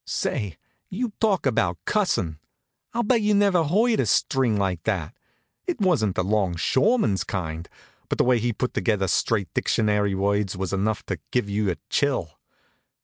Say, 0.07 0.57
you 0.89 1.13
talk 1.19 1.45
about 1.45 1.75
a 1.75 1.77
cussin', 1.91 2.39
I'll 2.91 3.03
bet 3.03 3.21
you 3.21 3.35
never 3.35 3.63
heard 3.63 3.99
a 3.99 4.07
string 4.07 4.57
like 4.57 4.81
that. 4.85 5.13
It 5.67 5.79
wasn't 5.79 6.15
the 6.15 6.23
longshoreman's 6.23 7.23
kind. 7.23 7.69
But 8.09 8.17
the 8.17 8.23
way 8.23 8.39
he 8.39 8.51
put 8.51 8.73
together 8.73 9.07
straight 9.07 9.53
dictionary 9.53 10.15
words 10.15 10.57
was 10.57 10.73
enough 10.73 11.05
to 11.05 11.19
give 11.29 11.47
you 11.51 11.69
a 11.69 11.75
chill. 11.91 12.39